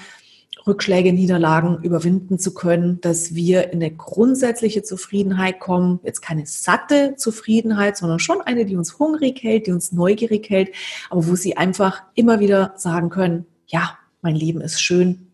Rückschläge, 0.68 1.13
Niederlagen 1.13 1.82
überwinden 1.82 2.38
zu 2.38 2.54
können, 2.54 3.00
dass 3.01 3.34
wir 3.34 3.72
in 3.72 3.82
eine 3.82 3.92
grundsätzliche 3.92 4.84
Zufriedenheit 4.84 5.60
kommen. 5.60 6.00
Jetzt 6.04 6.22
keine 6.22 6.46
satte 6.46 7.16
Zufriedenheit, 7.16 7.98
sondern 7.98 8.20
schon 8.20 8.42
eine, 8.42 8.66
die 8.66 8.75
uns 8.75 9.00
hungrig 9.00 9.42
hält, 9.42 9.68
die 9.68 9.72
uns 9.72 9.94
neugierig 9.94 10.50
hält, 10.50 10.75
aber 11.10 11.25
wo 11.27 11.36
sie 11.36 11.56
einfach 11.56 12.04
immer 12.16 12.39
wieder 12.39 12.74
sagen 12.75 13.10
können, 13.10 13.46
ja, 13.68 13.98
mein 14.22 14.36
Leben 14.36 14.62
ist 14.62 14.82
schön, 14.82 15.32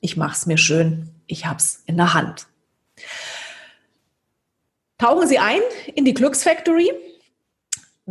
ich 0.00 0.16
mache 0.16 0.34
es 0.34 0.46
mir 0.46 0.58
schön, 0.58 1.10
ich 1.26 1.46
habe 1.46 1.58
es 1.58 1.82
in 1.86 1.96
der 1.96 2.14
Hand. 2.14 2.48
Tauchen 4.98 5.28
Sie 5.28 5.38
ein 5.38 5.60
in 5.94 6.04
die 6.04 6.12
Glücksfactory. 6.12 6.90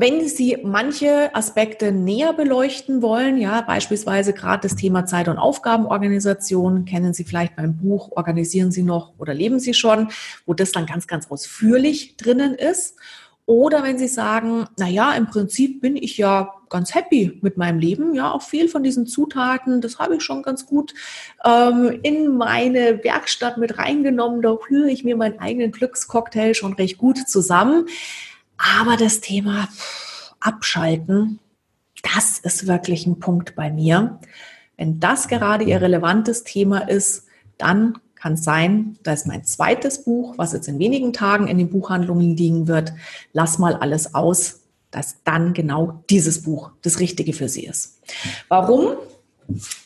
Wenn 0.01 0.29
Sie 0.29 0.55
manche 0.63 1.35
Aspekte 1.35 1.91
näher 1.91 2.31
beleuchten 2.31 3.01
wollen, 3.01 3.35
ja, 3.35 3.59
beispielsweise 3.59 4.31
gerade 4.31 4.61
das 4.61 4.77
Thema 4.77 5.05
Zeit- 5.05 5.27
und 5.27 5.37
Aufgabenorganisation, 5.37 6.85
kennen 6.85 7.13
Sie 7.13 7.25
vielleicht 7.25 7.57
beim 7.57 7.75
Buch 7.75 8.13
Organisieren 8.13 8.71
Sie 8.71 8.83
noch 8.83 9.11
oder 9.17 9.33
leben 9.33 9.59
Sie 9.59 9.73
schon, 9.73 10.07
wo 10.45 10.53
das 10.53 10.71
dann 10.71 10.85
ganz, 10.85 11.05
ganz 11.05 11.29
ausführlich 11.29 12.15
drinnen 12.15 12.53
ist. 12.53 12.95
Oder 13.45 13.83
wenn 13.83 13.97
Sie 13.97 14.07
sagen, 14.07 14.67
na 14.77 14.87
ja, 14.87 15.11
im 15.15 15.27
Prinzip 15.27 15.81
bin 15.81 15.97
ich 15.97 16.17
ja 16.17 16.53
ganz 16.69 16.95
happy 16.95 17.37
mit 17.41 17.57
meinem 17.57 17.79
Leben, 17.79 18.15
ja, 18.15 18.31
auch 18.31 18.43
viel 18.43 18.69
von 18.69 18.83
diesen 18.83 19.05
Zutaten, 19.05 19.81
das 19.81 19.99
habe 19.99 20.15
ich 20.15 20.21
schon 20.21 20.43
ganz 20.43 20.65
gut 20.65 20.93
ähm, 21.43 21.99
in 22.03 22.37
meine 22.37 23.03
Werkstatt 23.03 23.57
mit 23.57 23.77
reingenommen, 23.77 24.41
da 24.43 24.51
rühre 24.51 24.89
ich 24.89 25.03
mir 25.03 25.17
meinen 25.17 25.39
eigenen 25.39 25.73
Glückscocktail 25.73 26.53
schon 26.53 26.71
recht 26.71 26.97
gut 26.97 27.27
zusammen. 27.27 27.87
Aber 28.59 28.97
das 28.97 29.21
Thema 29.21 29.69
Abschalten, 30.41 31.39
das 32.13 32.39
ist 32.39 32.67
wirklich 32.67 33.07
ein 33.07 33.19
Punkt 33.19 33.55
bei 33.55 33.71
mir. 33.71 34.19
Wenn 34.77 34.99
das 34.99 35.27
gerade 35.27 35.63
Ihr 35.63 35.81
relevantes 35.81 36.43
Thema 36.43 36.89
ist, 36.89 37.25
dann 37.57 37.97
kann 38.15 38.33
es 38.33 38.43
sein, 38.43 38.97
dass 39.03 39.25
mein 39.25 39.45
zweites 39.45 40.03
Buch, 40.03 40.37
was 40.37 40.53
jetzt 40.53 40.67
in 40.67 40.77
wenigen 40.77 41.13
Tagen 41.13 41.47
in 41.47 41.57
den 41.57 41.69
Buchhandlungen 41.69 42.35
liegen 42.35 42.67
wird, 42.67 42.93
Lass 43.31 43.59
mal 43.59 43.75
alles 43.75 44.13
aus, 44.13 44.61
dass 44.91 45.23
dann 45.23 45.53
genau 45.53 46.03
dieses 46.09 46.43
Buch 46.43 46.71
das 46.81 46.99
Richtige 46.99 47.33
für 47.33 47.47
Sie 47.47 47.65
ist. 47.65 48.01
Warum? 48.49 48.97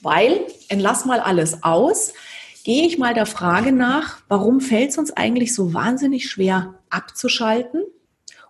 Weil 0.01 0.41
in 0.69 0.79
Lass 0.79 1.05
mal 1.05 1.19
alles 1.19 1.63
aus 1.63 2.13
gehe 2.63 2.87
ich 2.87 2.97
mal 2.97 3.13
der 3.13 3.25
Frage 3.25 3.71
nach, 3.71 4.21
warum 4.29 4.61
fällt 4.61 4.91
es 4.91 4.97
uns 4.97 5.11
eigentlich 5.11 5.53
so 5.53 5.73
wahnsinnig 5.73 6.29
schwer 6.29 6.75
abzuschalten? 6.89 7.83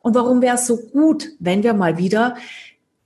Und 0.03 0.13
warum 0.13 0.41
wäre 0.41 0.55
es 0.55 0.67
so 0.67 0.77
gut, 0.77 1.29
wenn 1.39 1.63
wir 1.63 1.73
mal 1.73 1.97
wieder 1.97 2.35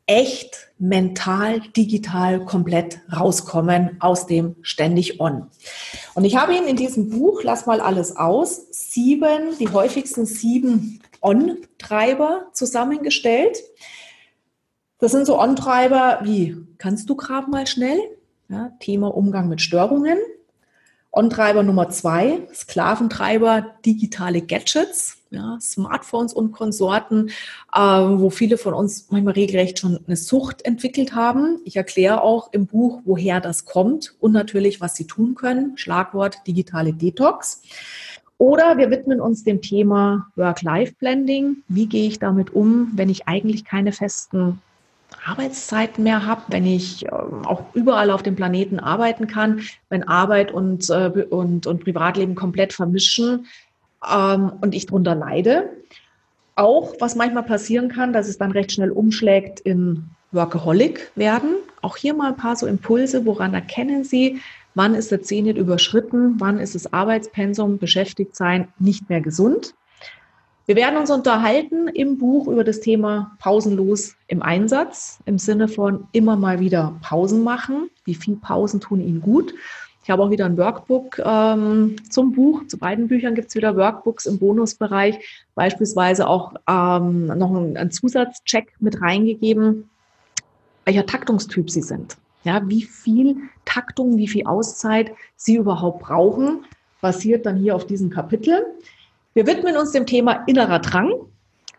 echt 0.07 0.69
mental, 0.79 1.59
digital 1.75 2.43
komplett 2.45 2.99
rauskommen 3.15 3.97
aus 3.99 4.25
dem 4.25 4.55
ständig 4.61 5.19
on. 5.19 5.47
Und 6.15 6.25
ich 6.25 6.37
habe 6.37 6.55
Ihnen 6.55 6.67
in 6.67 6.75
diesem 6.75 7.09
Buch, 7.09 7.41
lass 7.43 7.65
mal 7.65 7.81
alles 7.81 8.15
aus, 8.15 8.67
sieben, 8.71 9.57
die 9.59 9.69
häufigsten 9.69 10.25
sieben 10.25 11.01
On-Treiber 11.21 12.47
zusammengestellt. 12.53 13.57
Das 14.99 15.11
sind 15.11 15.27
so 15.27 15.39
On-Treiber 15.39 16.21
wie, 16.23 16.57
kannst 16.77 17.09
du 17.09 17.15
gerade 17.15 17.49
mal 17.51 17.67
schnell? 17.67 17.99
Ja, 18.49 18.71
Thema 18.79 19.15
Umgang 19.15 19.49
mit 19.49 19.61
Störungen. 19.61 20.17
On-Treiber 21.11 21.63
Nummer 21.63 21.89
zwei, 21.89 22.47
Sklaventreiber, 22.53 23.65
digitale 23.85 24.41
Gadgets 24.41 25.17
ja, 25.31 25.57
Smartphones 25.59 26.33
und 26.33 26.51
Konsorten, 26.51 27.29
äh, 27.73 27.79
wo 27.79 28.29
viele 28.29 28.57
von 28.57 28.73
uns 28.73 29.07
manchmal 29.09 29.33
regelrecht 29.33 29.79
schon 29.79 29.99
eine 30.05 30.15
Sucht 30.15 30.65
entwickelt 30.65 31.13
haben. 31.15 31.59
Ich 31.65 31.75
erkläre 31.75 32.21
auch 32.21 32.53
im 32.53 32.65
Buch, 32.65 33.01
woher 33.05 33.41
das 33.41 33.65
kommt 33.65 34.15
und 34.19 34.31
natürlich, 34.31 34.81
was 34.81 34.95
sie 34.95 35.05
tun 35.05 35.35
können. 35.35 35.77
Schlagwort 35.77 36.39
digitale 36.47 36.93
Detox. 36.93 37.61
Oder 38.39 38.77
wir 38.77 38.91
widmen 38.91 39.19
uns 39.19 39.43
dem 39.43 39.61
Thema 39.61 40.27
Work-Life-Blending. 40.35 41.63
Wie 41.67 41.87
gehe 41.87 42.07
ich 42.07 42.19
damit 42.19 42.53
um, 42.53 42.91
wenn 42.93 43.09
ich 43.09 43.27
eigentlich 43.27 43.65
keine 43.65 43.91
festen 43.91 44.61
Arbeitszeiten 45.25 46.03
mehr 46.03 46.25
habe, 46.25 46.43
wenn 46.49 46.65
ich 46.65 47.05
äh, 47.05 47.09
auch 47.09 47.63
überall 47.73 48.11
auf 48.11 48.23
dem 48.23 48.35
Planeten 48.35 48.79
arbeiten 48.79 49.27
kann, 49.27 49.61
wenn 49.89 50.07
Arbeit 50.07 50.51
und, 50.51 50.89
äh, 50.89 51.25
und, 51.29 51.67
und 51.67 51.83
Privatleben 51.83 52.35
komplett 52.35 52.73
vermischen, 52.73 53.45
ähm, 54.05 54.51
und 54.61 54.75
ich 54.75 54.85
darunter 54.85 55.15
leide. 55.15 55.69
Auch 56.55 56.95
was 56.99 57.15
manchmal 57.15 57.43
passieren 57.43 57.89
kann, 57.89 58.13
dass 58.13 58.27
es 58.27 58.37
dann 58.37 58.51
recht 58.51 58.71
schnell 58.71 58.91
umschlägt 58.91 59.59
in 59.59 60.09
Workaholic 60.31 61.11
werden. 61.15 61.55
Auch 61.81 61.97
hier 61.97 62.13
mal 62.13 62.29
ein 62.29 62.37
paar 62.37 62.55
so 62.55 62.67
Impulse, 62.67 63.25
woran 63.25 63.53
erkennen 63.53 64.03
Sie, 64.03 64.41
wann 64.75 64.95
ist 64.95 65.11
der 65.11 65.21
Zenit 65.21 65.57
überschritten, 65.57 66.35
wann 66.39 66.59
ist 66.59 66.75
das 66.75 66.91
Arbeitspensum, 66.91 67.77
beschäftigt 67.77 68.35
sein, 68.35 68.67
nicht 68.79 69.09
mehr 69.09 69.21
gesund. 69.21 69.73
Wir 70.67 70.75
werden 70.75 70.97
uns 70.97 71.09
unterhalten 71.09 71.87
im 71.87 72.17
Buch 72.17 72.49
über 72.49 72.65
das 72.65 72.81
Thema 72.81 73.37
pausenlos 73.39 74.17
im 74.27 74.41
Einsatz, 74.41 75.17
im 75.25 75.39
Sinne 75.39 75.69
von 75.69 76.09
immer 76.11 76.35
mal 76.35 76.59
wieder 76.59 76.99
Pausen 77.01 77.41
machen. 77.41 77.89
Wie 78.03 78.15
viel 78.15 78.35
Pausen 78.35 78.81
tun 78.81 78.99
Ihnen 78.99 79.21
gut? 79.21 79.53
Ich 80.03 80.09
habe 80.09 80.21
auch 80.21 80.29
wieder 80.29 80.45
ein 80.45 80.57
Workbook 80.57 81.19
ähm, 81.23 81.95
zum 82.09 82.33
Buch. 82.33 82.67
Zu 82.67 82.77
beiden 82.77 83.07
Büchern 83.07 83.33
gibt 83.33 83.47
es 83.47 83.55
wieder 83.55 83.77
Workbooks 83.77 84.25
im 84.25 84.39
Bonusbereich. 84.39 85.47
Beispielsweise 85.55 86.27
auch 86.27 86.53
ähm, 86.67 87.27
noch 87.27 87.55
einen, 87.55 87.89
Zusatzcheck 87.89 88.73
mit 88.81 89.01
reingegeben, 89.01 89.89
welcher 90.83 91.05
Taktungstyp 91.05 91.69
Sie 91.69 91.81
sind. 91.81 92.17
Ja, 92.43 92.61
wie 92.67 92.83
viel 92.83 93.37
Taktung, 93.63 94.17
wie 94.17 94.27
viel 94.27 94.45
Auszeit 94.45 95.13
Sie 95.37 95.55
überhaupt 95.55 96.01
brauchen, 96.01 96.65
basiert 96.99 97.45
dann 97.45 97.55
hier 97.55 97.73
auf 97.73 97.87
diesem 97.87 98.09
Kapitel. 98.09 98.65
Wir 99.37 99.45
widmen 99.45 99.77
uns 99.77 99.91
dem 99.91 100.07
Thema 100.07 100.43
innerer 100.47 100.79
Drang. 100.79 101.11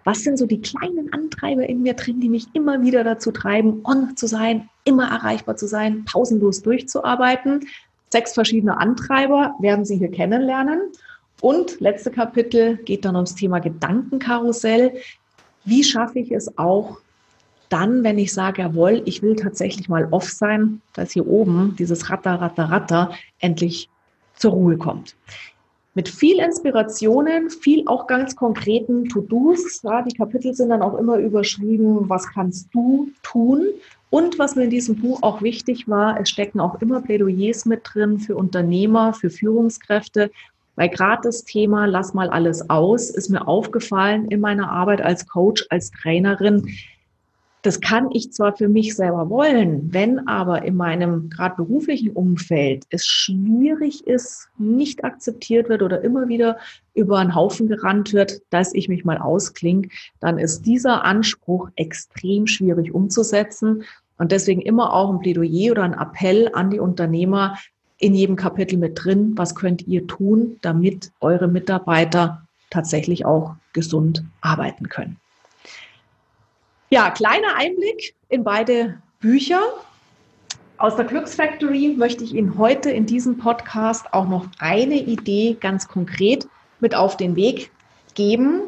Was 0.05 0.21
sind 0.21 0.39
so 0.39 0.47
die 0.47 0.61
kleinen 0.61 1.13
Antreiber 1.13 1.69
in 1.69 1.83
mir 1.83 1.95
drin, 1.95 2.21
die 2.21 2.29
mich 2.29 2.47
immer 2.53 2.83
wieder 2.83 3.03
dazu 3.03 3.33
treiben, 3.33 3.81
on 3.83 4.17
zu 4.17 4.29
sein, 4.29 4.69
immer 4.85 5.11
erreichbar 5.11 5.57
zu 5.57 5.67
sein, 5.67 6.05
pausenlos 6.05 6.63
durchzuarbeiten? 6.63 7.67
Sechs 8.11 8.35
verschiedene 8.35 8.79
Antreiber 8.79 9.57
werden 9.59 9.85
Sie 9.85 9.97
hier 9.97 10.13
kennenlernen. 10.13 10.83
Und 11.41 11.81
letzte 11.81 12.13
Kapitel 12.13 12.77
geht 12.77 13.05
dann 13.05 13.17
ums 13.17 13.35
Thema 13.35 13.59
Gedankenkarussell. 13.59 14.93
Wie 15.65 15.83
schaffe 15.83 16.21
ich 16.21 16.31
es 16.31 16.57
auch 16.59 16.99
dann, 17.71 18.05
wenn 18.05 18.19
ich 18.19 18.33
sage, 18.33 18.63
jawohl, 18.63 19.03
ich 19.05 19.21
will 19.21 19.35
tatsächlich 19.35 19.89
mal 19.89 20.07
off 20.13 20.31
sein, 20.31 20.81
dass 20.93 21.11
hier 21.11 21.27
oben 21.27 21.75
dieses 21.77 22.09
Ratter, 22.09 22.41
Ratter, 22.41 22.71
Ratter 22.71 23.11
endlich 23.41 23.91
zur 24.37 24.53
Ruhe 24.53 24.77
kommt. 24.77 25.17
Mit 25.99 26.09
viel 26.09 26.39
Inspirationen, 26.39 27.51
viel 27.51 27.83
auch 27.89 28.07
ganz 28.07 28.37
konkreten 28.37 29.09
To-Dos. 29.09 29.83
Ja, 29.83 30.01
die 30.01 30.17
Kapitel 30.17 30.55
sind 30.55 30.69
dann 30.69 30.81
auch 30.81 30.97
immer 30.97 31.17
überschrieben, 31.17 32.09
was 32.09 32.25
kannst 32.29 32.73
du 32.73 33.11
tun? 33.25 33.67
Und 34.09 34.39
was 34.39 34.55
mir 34.55 34.63
in 34.63 34.71
diesem 34.71 34.95
Buch 34.95 35.25
auch 35.25 35.43
wichtig 35.43 35.89
war, 35.89 36.21
es 36.21 36.31
stecken 36.31 36.61
auch 36.61 36.81
immer 36.81 37.01
Plädoyers 37.03 37.67
mit 37.67 37.81
drin 37.83 38.21
für 38.21 38.37
Unternehmer, 38.37 39.13
für 39.13 39.29
Führungskräfte, 39.29 40.31
weil 40.77 40.89
gerade 40.89 41.23
das 41.25 41.43
Thema 41.43 41.87
Lass 41.87 42.15
mal 42.15 42.31
alles 42.31 42.71
aus 42.71 43.11
ist 43.11 43.29
mir 43.29 43.49
aufgefallen 43.49 44.29
in 44.29 44.39
meiner 44.39 44.71
Arbeit 44.71 45.03
als 45.03 45.27
Coach, 45.27 45.67
als 45.69 45.91
Trainerin 45.91 46.77
das 47.63 47.81
kann 47.81 48.11
ich 48.13 48.33
zwar 48.33 48.57
für 48.57 48.69
mich 48.69 48.95
selber 48.95 49.29
wollen, 49.31 49.93
wenn 49.93 50.27
aber 50.29 50.63
in 50.63 50.77
meinem 50.77 51.29
gerade 51.29 51.57
beruflichen 51.57 52.11
Umfeld 52.11 52.85
es 52.91 53.07
schwierig 53.07 54.07
ist, 54.07 54.49
nicht 54.59 55.05
akzeptiert 55.05 55.69
wird 55.69 55.83
oder 55.83 56.03
immer 56.03 56.29
wieder 56.29 56.59
über 56.95 57.19
einen 57.19 57.35
Haufen 57.35 57.69
gerannt 57.69 58.13
wird, 58.13 58.41
dass 58.51 58.75
ich 58.75 58.89
mich 58.89 59.05
mal 59.05 59.19
ausklinge, 59.19 59.89
dann 60.21 60.39
ist 60.39 60.63
dieser 60.67 61.05
Anspruch 61.05 61.71
extrem 61.77 62.47
schwierig 62.47 62.95
umzusetzen. 62.95 63.85
Und 64.19 64.33
deswegen 64.33 64.61
immer 64.61 64.93
auch 64.93 65.11
ein 65.11 65.21
Plädoyer 65.21 65.73
oder 65.73 65.85
ein 65.85 65.95
Appell 65.95 66.51
an 66.53 66.71
die 66.71 66.81
Unternehmer 66.81 67.57
in 67.99 68.15
jedem 68.15 68.37
Kapitel 68.37 68.77
mit 68.77 69.05
drin. 69.05 69.33
Was 69.37 69.55
könnt 69.55 69.87
ihr 69.87 70.07
tun, 70.07 70.59
damit 70.63 71.13
eure 71.21 71.49
Mitarbeiter 71.49 72.43
tatsächlich 72.71 73.25
auch 73.25 73.55
gesund 73.73 74.25
arbeiten 74.41 74.89
können? 74.89 75.19
Ja, 76.91 77.11
kleiner 77.11 77.55
Einblick 77.55 78.15
in 78.31 78.45
beide 78.45 79.03
Bücher. 79.21 79.61
Aus 80.79 80.97
der 80.97 81.05
Glücksfactory 81.05 81.95
möchte 81.99 82.25
ich 82.25 82.35
Ihnen 82.35 82.57
heute 82.57 82.91
in 82.91 83.05
diesem 83.05 83.37
Podcast 83.37 84.07
auch 84.15 84.27
noch 84.27 84.47
eine 84.59 84.95
Idee 84.95 85.59
ganz 85.61 85.87
konkret 85.87 86.49
mit 86.81 86.95
auf 86.95 87.19
den 87.19 87.37
Weg 87.37 87.71
geben. 88.15 88.63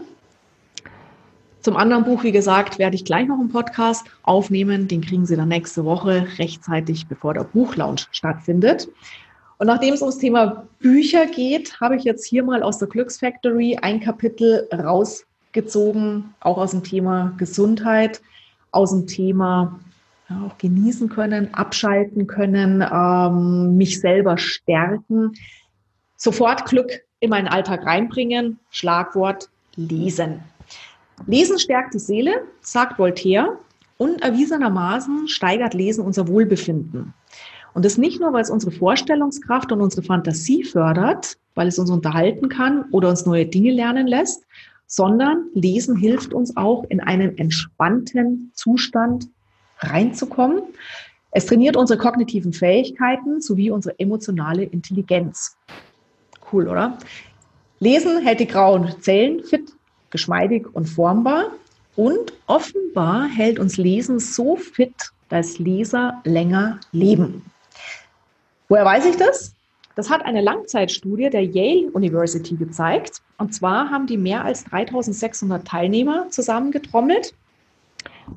Zum 1.63 1.79
anderen 1.79 2.05
Buch, 2.05 2.23
wie 2.23 2.33
gesagt, 2.33 2.79
werde 2.79 2.95
ich 2.95 3.07
gleich 3.07 3.27
noch 3.27 3.39
einen 3.39 3.49
Podcast 3.49 4.05
aufnehmen. 4.23 4.87
Den 4.87 5.01
kriegen 5.01 5.25
Sie 5.25 5.37
dann 5.37 5.49
nächste 5.49 5.87
Woche 5.87 6.27
rechtzeitig, 6.37 7.07
bevor 7.07 7.33
der 7.33 7.45
Buchlaunch 7.45 8.07
stattfindet. 8.11 8.87
Und 9.57 9.67
nachdem 9.67 9.95
es 9.95 10.03
ums 10.03 10.19
Thema 10.19 10.67
Bücher 10.79 11.25
geht, 11.25 11.81
habe 11.81 11.97
ich 11.97 12.05
jetzt 12.05 12.27
hier 12.27 12.43
mal 12.43 12.63
aus 12.63 12.77
der 12.77 12.89
Glücksfactory 12.89 13.79
ein 13.81 14.01
Kapitel 14.01 14.69
raus 14.75 15.25
gezogen, 15.53 16.35
auch 16.41 16.59
aus 16.59 16.71
dem 16.73 16.83
Thema 16.83 17.33
Gesundheit, 17.37 18.21
aus 18.71 18.91
dem 18.91 19.07
Thema 19.07 19.81
ja, 20.29 20.47
auch 20.47 20.59
genießen 20.59 21.09
können, 21.09 21.53
abschalten 21.55 22.27
können, 22.27 22.85
ähm, 22.93 23.77
mich 23.77 24.01
selber 24.01 24.39
stärken, 24.39 25.33
sofort 26.17 26.67
Glück 26.67 27.01
in 27.21 27.31
meinen 27.31 27.49
Alltag 27.49 27.85
reinbringen. 27.85 28.59
Schlagwort 28.71 29.49
Lesen. 29.77 30.41
Lesen 31.27 31.59
stärkt 31.59 31.95
die 31.95 31.99
Seele, 31.99 32.45
sagt 32.61 32.99
Voltaire, 32.99 33.59
und 33.99 34.23
erwiesenermaßen 34.23 35.29
steigert 35.29 35.75
Lesen 35.75 36.05
unser 36.05 36.27
Wohlbefinden. 36.27 37.13
Und 37.75 37.85
das 37.85 37.99
nicht 37.99 38.21
nur, 38.21 38.33
weil 38.33 38.43
es 38.43 38.51
unsere 38.51 38.73
Vorstellungskraft 38.73 39.71
und 39.73 39.81
unsere 39.81 40.03
Fantasie 40.03 40.65
fördert, 40.65 41.37
weil 41.55 41.69
es 41.69 41.79
uns 41.79 41.91
unterhalten 41.91 42.49
kann 42.49 42.87
oder 42.91 43.11
uns 43.11 43.27
neue 43.27 43.47
Dinge 43.47 43.73
lernen 43.73 44.07
lässt, 44.07 44.47
sondern 44.91 45.47
Lesen 45.55 45.97
hilft 45.97 46.35
uns 46.35 46.57
auch 46.57 46.85
in 46.89 47.01
einen 47.01 47.39
entspannten 47.39 48.51
Zustand 48.55 49.29
reinzukommen. 49.79 50.63
Es 51.31 51.47
trainiert 51.47 51.77
unsere 51.77 51.97
kognitiven 51.99 52.53
Fähigkeiten 52.53 53.41
sowie 53.41 53.71
unsere 53.71 53.99
emotionale 54.01 54.65
Intelligenz. 54.65 55.57
Cool, 56.53 56.67
oder? 56.67 56.99
Lesen 57.79 58.21
hält 58.21 58.41
die 58.41 58.49
grauen 58.49 59.01
Zellen 59.01 59.45
fit, 59.45 59.71
geschmeidig 60.11 60.67
und 60.75 60.87
formbar. 60.87 61.53
Und 61.95 62.33
offenbar 62.47 63.29
hält 63.29 63.61
uns 63.61 63.77
Lesen 63.77 64.19
so 64.19 64.57
fit, 64.57 65.13
dass 65.29 65.61
Leser 65.61 66.21
länger 66.25 66.81
leben. 66.91 67.45
Woher 68.69 68.85
weiß 68.85 69.07
ich 69.07 69.17
das? 69.17 69.55
Das 69.97 70.09
hat 70.09 70.25
eine 70.25 70.41
Langzeitstudie 70.41 71.31
der 71.31 71.45
Yale 71.45 71.91
University 71.93 72.55
gezeigt. 72.55 73.23
Und 73.39 73.55
zwar 73.55 73.91
haben 73.91 74.07
die 74.07 74.17
mehr 74.17 74.45
als 74.45 74.65
3600 74.65 75.67
Teilnehmer 75.67 76.29
zusammengetrommelt. 76.31 77.35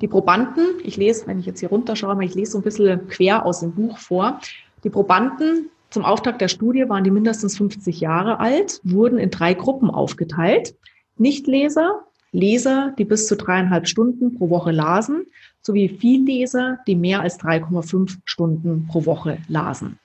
Die 0.00 0.08
Probanden, 0.08 0.66
ich 0.82 0.96
lese, 0.96 1.26
wenn 1.26 1.38
ich 1.38 1.46
jetzt 1.46 1.60
hier 1.60 1.68
runterschaue, 1.68 2.22
ich 2.24 2.34
lese 2.34 2.52
so 2.52 2.58
ein 2.58 2.64
bisschen 2.64 3.06
quer 3.08 3.46
aus 3.46 3.60
dem 3.60 3.72
Buch 3.72 3.98
vor. 3.98 4.40
Die 4.82 4.90
Probanden 4.90 5.70
zum 5.90 6.04
Auftakt 6.04 6.40
der 6.40 6.48
Studie 6.48 6.88
waren 6.88 7.04
die 7.04 7.12
mindestens 7.12 7.56
50 7.56 8.00
Jahre 8.00 8.40
alt, 8.40 8.80
wurden 8.82 9.18
in 9.18 9.30
drei 9.30 9.54
Gruppen 9.54 9.90
aufgeteilt. 9.90 10.74
Nichtleser, 11.18 12.04
Leser, 12.32 12.92
die 12.98 13.04
bis 13.04 13.28
zu 13.28 13.36
dreieinhalb 13.36 13.86
Stunden 13.86 14.36
pro 14.36 14.50
Woche 14.50 14.72
lasen, 14.72 15.26
sowie 15.62 15.88
Vielleser, 15.88 16.78
die 16.88 16.96
mehr 16.96 17.20
als 17.20 17.38
3,5 17.38 18.18
Stunden 18.24 18.88
pro 18.88 19.06
Woche 19.06 19.38
lasen. 19.46 20.00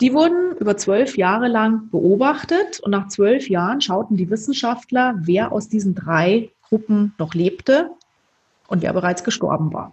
Die 0.00 0.12
wurden 0.12 0.56
über 0.56 0.76
zwölf 0.76 1.16
Jahre 1.16 1.48
lang 1.48 1.88
beobachtet 1.90 2.80
und 2.80 2.90
nach 2.90 3.08
zwölf 3.08 3.48
Jahren 3.48 3.80
schauten 3.80 4.16
die 4.16 4.30
Wissenschaftler, 4.30 5.14
wer 5.18 5.52
aus 5.52 5.68
diesen 5.68 5.94
drei 5.94 6.50
Gruppen 6.68 7.14
noch 7.18 7.34
lebte 7.34 7.90
und 8.66 8.82
wer 8.82 8.92
bereits 8.92 9.22
gestorben 9.22 9.72
war. 9.72 9.92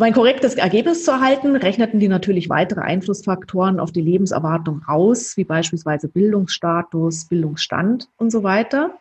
Um 0.00 0.04
ein 0.04 0.14
korrektes 0.14 0.54
Ergebnis 0.54 1.04
zu 1.04 1.10
erhalten, 1.10 1.56
rechneten 1.56 2.00
die 2.00 2.08
natürlich 2.08 2.48
weitere 2.48 2.80
Einflussfaktoren 2.80 3.78
auf 3.78 3.92
die 3.92 4.00
Lebenserwartung 4.00 4.82
aus, 4.86 5.36
wie 5.36 5.44
beispielsweise 5.44 6.08
Bildungsstatus, 6.08 7.26
Bildungsstand 7.26 8.08
und 8.16 8.30
so 8.30 8.42
weiter. 8.42 8.94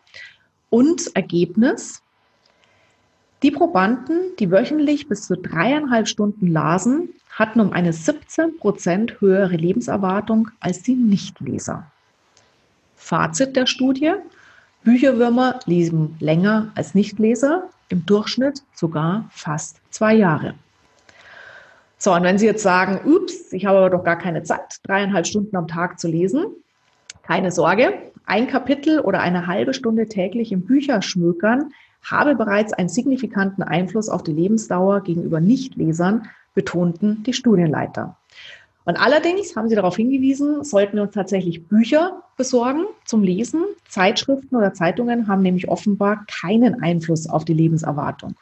Und 0.69 1.15
Ergebnis, 1.15 2.01
die 3.41 3.51
Probanden, 3.51 4.35
die 4.37 4.51
wöchentlich 4.51 5.07
bis 5.07 5.27
zu 5.27 5.37
dreieinhalb 5.37 6.07
Stunden 6.07 6.47
lasen, 6.47 7.09
hatten 7.31 7.61
um 7.61 7.71
eine 7.71 7.93
17 7.93 8.57
Prozent 8.57 9.21
höhere 9.21 9.55
Lebenserwartung 9.55 10.49
als 10.59 10.81
die 10.83 10.95
Nichtleser. 10.95 11.85
Fazit 12.97 13.55
der 13.55 13.65
Studie, 13.65 14.13
Bücherwürmer 14.83 15.59
lesen 15.65 16.15
länger 16.19 16.71
als 16.75 16.95
Nichtleser, 16.95 17.69
im 17.89 18.05
Durchschnitt 18.05 18.61
sogar 18.73 19.29
fast 19.31 19.81
zwei 19.89 20.13
Jahre. 20.13 20.53
So, 21.97 22.13
und 22.13 22.23
wenn 22.23 22.37
Sie 22.37 22.45
jetzt 22.45 22.63
sagen, 22.63 23.01
ups, 23.09 23.51
ich 23.51 23.65
habe 23.65 23.77
aber 23.79 23.89
doch 23.89 24.03
gar 24.03 24.17
keine 24.17 24.43
Zeit, 24.43 24.79
dreieinhalb 24.83 25.27
Stunden 25.27 25.55
am 25.55 25.67
Tag 25.67 25.99
zu 25.99 26.07
lesen, 26.07 26.45
keine 27.23 27.51
Sorge, 27.51 27.93
ein 28.25 28.47
Kapitel 28.47 28.99
oder 28.99 29.21
eine 29.21 29.47
halbe 29.47 29.73
Stunde 29.73 30.07
täglich 30.07 30.51
im 30.51 30.65
Bücherschmökern 30.65 31.71
habe 32.03 32.35
bereits 32.35 32.73
einen 32.73 32.89
signifikanten 32.89 33.63
Einfluss 33.63 34.09
auf 34.09 34.23
die 34.23 34.33
Lebensdauer 34.33 35.01
gegenüber 35.01 35.39
Nichtlesern, 35.39 36.27
betonten 36.53 37.23
die 37.23 37.33
Studienleiter. 37.33 38.17
Und 38.85 38.99
allerdings 38.99 39.55
haben 39.55 39.69
sie 39.69 39.75
darauf 39.75 39.97
hingewiesen, 39.97 40.63
sollten 40.63 40.95
wir 40.95 41.03
uns 41.03 41.13
tatsächlich 41.13 41.67
Bücher 41.67 42.23
besorgen 42.37 42.85
zum 43.05 43.21
Lesen. 43.21 43.65
Zeitschriften 43.87 44.55
oder 44.55 44.73
Zeitungen 44.73 45.27
haben 45.27 45.43
nämlich 45.43 45.69
offenbar 45.69 46.25
keinen 46.25 46.81
Einfluss 46.81 47.29
auf 47.29 47.45
die 47.45 47.53
Lebenserwartung. 47.53 48.33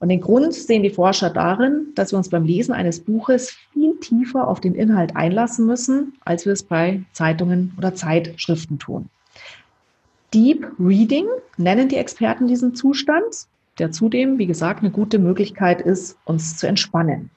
Und 0.00 0.08
den 0.08 0.20
Grund 0.20 0.54
sehen 0.54 0.82
die 0.82 0.90
Forscher 0.90 1.30
darin, 1.30 1.88
dass 1.94 2.12
wir 2.12 2.18
uns 2.18 2.28
beim 2.28 2.44
Lesen 2.44 2.72
eines 2.72 3.00
Buches 3.00 3.50
viel 3.72 3.96
tiefer 4.00 4.48
auf 4.48 4.60
den 4.60 4.74
Inhalt 4.74 5.16
einlassen 5.16 5.66
müssen, 5.66 6.14
als 6.24 6.44
wir 6.44 6.52
es 6.52 6.62
bei 6.62 7.04
Zeitungen 7.12 7.72
oder 7.76 7.94
Zeitschriften 7.94 8.78
tun. 8.78 9.08
Deep 10.34 10.66
Reading 10.78 11.26
nennen 11.56 11.88
die 11.88 11.96
Experten 11.96 12.48
diesen 12.48 12.74
Zustand, 12.74 13.46
der 13.78 13.92
zudem, 13.92 14.38
wie 14.38 14.46
gesagt, 14.46 14.80
eine 14.80 14.90
gute 14.90 15.18
Möglichkeit 15.18 15.80
ist, 15.80 16.18
uns 16.24 16.56
zu 16.56 16.66
entspannen. 16.66 17.30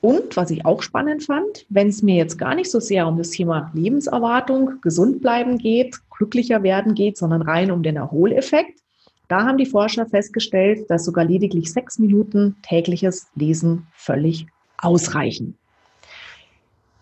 Und 0.00 0.36
was 0.36 0.50
ich 0.50 0.64
auch 0.64 0.82
spannend 0.82 1.24
fand, 1.24 1.66
wenn 1.68 1.88
es 1.88 2.02
mir 2.02 2.14
jetzt 2.14 2.38
gar 2.38 2.54
nicht 2.54 2.70
so 2.70 2.78
sehr 2.78 3.08
um 3.08 3.18
das 3.18 3.30
Thema 3.30 3.72
Lebenserwartung, 3.74 4.80
gesund 4.80 5.20
bleiben 5.20 5.58
geht, 5.58 5.98
glücklicher 6.16 6.62
werden 6.62 6.94
geht, 6.94 7.16
sondern 7.16 7.42
rein 7.42 7.72
um 7.72 7.82
den 7.82 7.96
Erholeffekt, 7.96 8.80
da 9.28 9.44
haben 9.44 9.58
die 9.58 9.66
Forscher 9.66 10.06
festgestellt, 10.06 10.88
dass 10.88 11.04
sogar 11.04 11.24
lediglich 11.24 11.72
sechs 11.72 11.98
Minuten 11.98 12.56
tägliches 12.62 13.26
Lesen 13.34 13.88
völlig 13.94 14.46
ausreichen. 14.78 15.56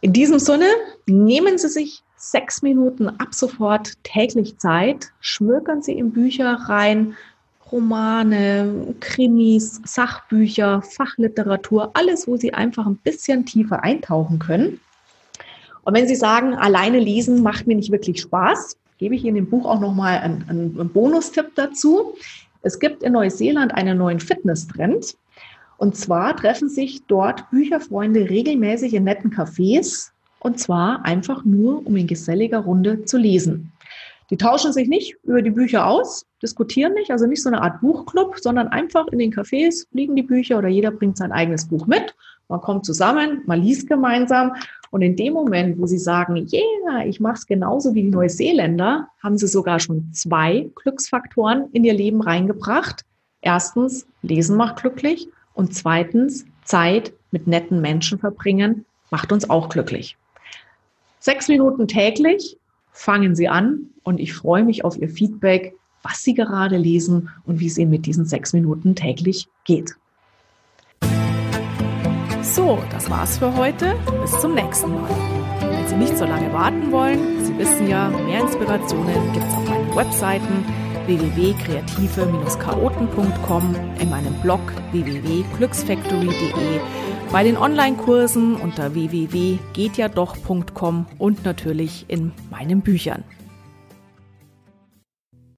In 0.00 0.14
diesem 0.14 0.38
Sinne, 0.38 0.68
nehmen 1.06 1.58
Sie 1.58 1.68
sich 1.68 2.03
sechs 2.30 2.62
Minuten 2.62 3.08
ab 3.08 3.32
sofort 3.32 4.02
täglich 4.02 4.56
Zeit, 4.58 5.12
schmökern 5.20 5.82
Sie 5.82 5.92
in 5.92 6.12
Bücher 6.12 6.58
rein, 6.66 7.16
Romane, 7.70 8.94
Krimis, 9.00 9.80
Sachbücher, 9.84 10.82
Fachliteratur, 10.82 11.90
alles, 11.94 12.26
wo 12.26 12.36
Sie 12.36 12.54
einfach 12.54 12.86
ein 12.86 12.96
bisschen 12.96 13.44
tiefer 13.44 13.82
eintauchen 13.82 14.38
können. 14.38 14.80
Und 15.84 15.94
wenn 15.94 16.08
Sie 16.08 16.16
sagen, 16.16 16.54
alleine 16.54 16.98
lesen 16.98 17.42
macht 17.42 17.66
mir 17.66 17.76
nicht 17.76 17.92
wirklich 17.92 18.20
Spaß, 18.20 18.76
gebe 18.98 19.14
ich 19.14 19.24
Ihnen 19.24 19.36
im 19.36 19.50
Buch 19.50 19.66
auch 19.66 19.80
nochmal 19.80 20.18
einen, 20.18 20.44
einen 20.48 20.88
Bonustipp 20.88 21.54
dazu. 21.56 22.14
Es 22.62 22.78
gibt 22.78 23.02
in 23.02 23.12
Neuseeland 23.12 23.74
einen 23.74 23.98
neuen 23.98 24.20
Fitness-Trend. 24.20 25.16
Und 25.76 25.96
zwar 25.96 26.36
treffen 26.36 26.68
sich 26.68 27.02
dort 27.06 27.50
Bücherfreunde 27.50 28.30
regelmäßig 28.30 28.94
in 28.94 29.04
netten 29.04 29.30
Cafés. 29.30 30.12
Und 30.44 30.60
zwar 30.60 31.06
einfach 31.06 31.42
nur, 31.46 31.86
um 31.86 31.96
in 31.96 32.06
geselliger 32.06 32.58
Runde 32.58 33.06
zu 33.06 33.16
lesen. 33.16 33.72
Die 34.28 34.36
tauschen 34.36 34.74
sich 34.74 34.88
nicht 34.88 35.16
über 35.22 35.40
die 35.40 35.50
Bücher 35.50 35.86
aus, 35.86 36.26
diskutieren 36.42 36.92
nicht, 36.92 37.10
also 37.10 37.26
nicht 37.26 37.42
so 37.42 37.48
eine 37.48 37.62
Art 37.62 37.80
Buchclub, 37.80 38.38
sondern 38.38 38.68
einfach 38.68 39.06
in 39.08 39.18
den 39.18 39.32
Cafés 39.32 39.86
liegen 39.92 40.14
die 40.14 40.22
Bücher 40.22 40.58
oder 40.58 40.68
jeder 40.68 40.90
bringt 40.90 41.16
sein 41.16 41.32
eigenes 41.32 41.66
Buch 41.66 41.86
mit. 41.86 42.14
Man 42.48 42.60
kommt 42.60 42.84
zusammen, 42.84 43.40
man 43.46 43.62
liest 43.62 43.88
gemeinsam 43.88 44.52
und 44.90 45.00
in 45.00 45.16
dem 45.16 45.32
Moment, 45.32 45.78
wo 45.78 45.86
sie 45.86 45.98
sagen, 45.98 46.36
yeah, 46.52 47.06
ich 47.06 47.20
mache 47.20 47.36
es 47.36 47.46
genauso 47.46 47.94
wie 47.94 48.02
die 48.02 48.10
Neuseeländer, 48.10 49.08
haben 49.22 49.38
sie 49.38 49.46
sogar 49.46 49.80
schon 49.80 50.12
zwei 50.12 50.70
Glücksfaktoren 50.74 51.70
in 51.72 51.84
ihr 51.84 51.94
Leben 51.94 52.20
reingebracht. 52.20 53.02
Erstens, 53.40 54.06
Lesen 54.20 54.58
macht 54.58 54.82
glücklich 54.82 55.26
und 55.54 55.74
zweitens, 55.74 56.44
Zeit 56.64 57.14
mit 57.30 57.46
netten 57.46 57.80
Menschen 57.80 58.18
verbringen 58.18 58.84
macht 59.10 59.32
uns 59.32 59.48
auch 59.48 59.70
glücklich. 59.70 60.18
Sechs 61.24 61.48
Minuten 61.48 61.88
täglich 61.88 62.58
fangen 62.92 63.34
Sie 63.34 63.48
an 63.48 63.88
und 64.02 64.20
ich 64.20 64.34
freue 64.34 64.62
mich 64.62 64.84
auf 64.84 64.98
Ihr 64.98 65.08
Feedback, 65.08 65.74
was 66.02 66.22
Sie 66.22 66.34
gerade 66.34 66.76
lesen 66.76 67.30
und 67.46 67.60
wie 67.60 67.66
es 67.66 67.78
Ihnen 67.78 67.90
mit 67.90 68.04
diesen 68.04 68.26
sechs 68.26 68.52
Minuten 68.52 68.94
täglich 68.94 69.48
geht. 69.64 69.94
So, 72.42 72.78
das 72.90 73.08
war's 73.08 73.38
für 73.38 73.56
heute. 73.56 73.94
Bis 74.20 74.38
zum 74.38 74.52
nächsten 74.52 74.92
Mal. 74.92 75.08
Wenn 75.60 75.88
Sie 75.88 75.96
nicht 75.96 76.18
so 76.18 76.26
lange 76.26 76.52
warten 76.52 76.92
wollen, 76.92 77.42
Sie 77.42 77.56
wissen 77.56 77.88
ja, 77.88 78.10
mehr 78.10 78.42
Inspirationen 78.42 79.32
gibt's 79.32 79.54
auf 79.54 79.66
meinen 79.66 79.96
Webseiten 79.96 80.62
www.kreative-chaoten.com, 81.06 83.74
in 83.98 84.10
meinem 84.10 84.34
Blog 84.42 84.60
www.glücksfactory.de, 84.92 86.80
bei 87.32 87.42
den 87.42 87.56
Online-Kursen 87.56 88.56
unter 88.56 88.94
www.gehtjadoch.com 88.94 91.06
und 91.18 91.44
natürlich 91.44 92.04
in 92.08 92.32
meinen 92.50 92.80
Büchern. 92.80 93.22